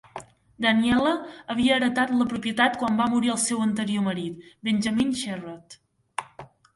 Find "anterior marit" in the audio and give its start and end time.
3.65-4.47